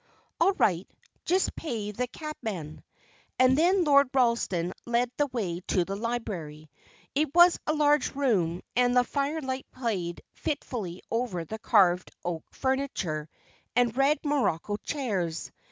"All 0.39 0.53
right. 0.53 0.89
Just 1.25 1.55
pay 1.55 1.91
the 1.91 2.07
cabman." 2.07 2.83
And 3.37 3.55
then 3.55 3.83
Lord 3.83 4.09
Ralston 4.15 4.73
led 4.87 5.11
the 5.15 5.27
way 5.27 5.59
to 5.67 5.85
the 5.85 5.95
library. 5.95 6.71
It 7.13 7.35
was 7.35 7.59
a 7.67 7.73
large 7.73 8.15
room, 8.15 8.63
and 8.75 8.97
the 8.97 9.03
firelight 9.03 9.67
played 9.71 10.23
fitfully 10.33 11.03
over 11.11 11.45
the 11.45 11.59
carved 11.59 12.09
oak 12.25 12.43
furniture 12.51 13.29
and 13.75 13.95
red 13.95 14.17
morocco 14.23 14.77
chairs. 14.77 15.51